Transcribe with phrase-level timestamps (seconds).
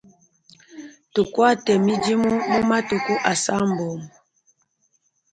[1.13, 3.87] Tukuate midimu mu matuku asambombo.